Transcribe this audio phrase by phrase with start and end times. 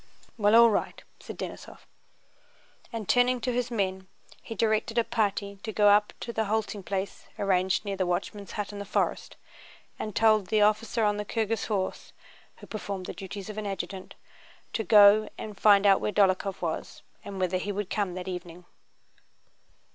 [0.35, 1.81] "Well, all wight," said Denísov.
[2.91, 4.07] And turning to his men
[4.41, 8.53] he directed a party to go on to the halting place arranged near the watchman's
[8.53, 9.35] hut in the forest,
[9.99, 12.13] and told the officer on the Kirghíz horse
[12.57, 14.15] (who performed the duties of an adjutant)
[14.73, 18.65] to go and find out where Dólokhov was and whether he would come that evening.